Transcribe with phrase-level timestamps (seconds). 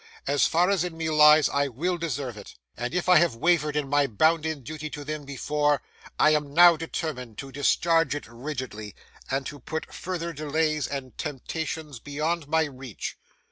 [0.25, 3.75] As far as in me lies, I will deserve it, and if I have wavered
[3.75, 5.83] in my bounden duty to them before,
[6.17, 8.95] I am now determined to discharge it rigidly,
[9.29, 13.15] and to put further delays and temptations beyond my reach.